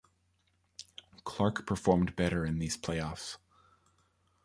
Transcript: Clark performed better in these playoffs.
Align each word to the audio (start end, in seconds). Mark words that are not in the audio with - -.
Clark 1.25 1.67
performed 1.67 2.15
better 2.15 2.43
in 2.43 2.57
these 2.57 2.75
playoffs. 2.75 3.37